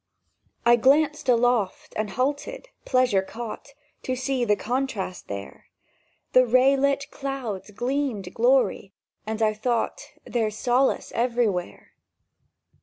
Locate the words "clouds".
7.11-7.69